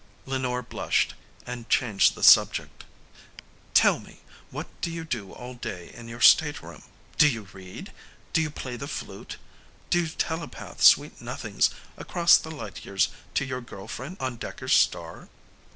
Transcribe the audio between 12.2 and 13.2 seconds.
the light years